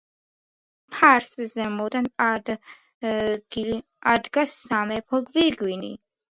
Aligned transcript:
ფარს 0.95 1.29
ზემოდან 1.51 2.09
ადგას 4.15 4.59
სამეფო 4.65 5.25
გვირგვინი. 5.33 5.97